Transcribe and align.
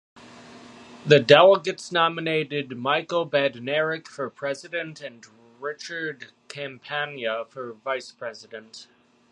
The 1.05 1.19
delegates 1.19 1.91
nominated 1.91 2.75
Michael 2.75 3.29
Badnarik 3.29 4.07
for 4.07 4.31
president 4.31 4.99
and 4.99 5.23
Richard 5.59 6.31
Campagna 6.47 7.45
for 7.45 7.73
vice 7.73 8.11
president. 8.11 8.87